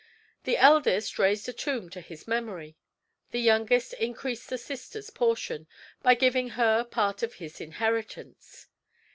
The 0.45 0.57
eldest 0.57 1.19
raised 1.19 1.47
a 1.47 1.53
tomb 1.53 1.87
to 1.91 2.01
his 2.01 2.27
memory; 2.27 2.75
the 3.29 3.39
youngest 3.39 3.93
increased 3.93 4.49
his 4.49 4.65
sister's 4.65 5.11
portion, 5.11 5.67
by 6.01 6.15
giving 6.15 6.49
her 6.57 6.83
part 6.83 7.21
of 7.21 7.35
his 7.35 7.61
inheritance. 7.61 8.65